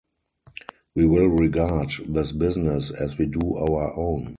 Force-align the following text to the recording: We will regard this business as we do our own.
We 0.95 1.05
will 1.05 1.27
regard 1.27 1.91
this 2.07 2.31
business 2.31 2.89
as 2.89 3.19
we 3.19 3.27
do 3.27 3.55
our 3.55 3.95
own. 3.95 4.29